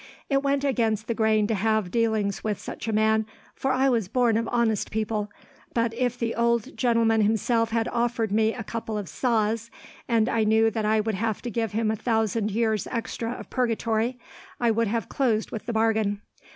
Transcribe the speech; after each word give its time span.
"It 0.31 0.41
went 0.41 0.63
against 0.63 1.05
the 1.05 1.13
grain 1.13 1.45
to 1.45 1.53
have 1.53 1.91
dealings 1.91 2.43
with 2.43 2.57
such 2.59 2.87
a 2.87 2.91
man, 2.91 3.27
for 3.53 3.71
I 3.71 3.87
was 3.87 4.07
born 4.07 4.35
of 4.35 4.49
honest 4.51 4.89
people, 4.89 5.29
but 5.75 5.93
if 5.93 6.17
the 6.17 6.33
ould 6.35 6.75
gentleman 6.75 7.21
himself 7.21 7.69
had 7.69 7.87
offered 7.89 8.31
me 8.31 8.51
a 8.51 8.63
couple 8.63 8.97
of 8.97 9.07
saws, 9.07 9.69
and 10.07 10.27
I 10.27 10.43
knew 10.43 10.71
that 10.71 10.85
I 10.85 11.01
would 11.01 11.13
have 11.13 11.43
to 11.43 11.51
give 11.51 11.73
him 11.73 11.91
a 11.91 11.95
thousand 11.95 12.49
years 12.49 12.87
extra 12.87 13.29
of 13.33 13.51
purgatory, 13.51 14.17
I 14.59 14.71
would 14.71 14.87
have 14.87 15.07
closed 15.07 15.51
with 15.51 15.67
the 15.67 15.73
bargain. 15.73 16.21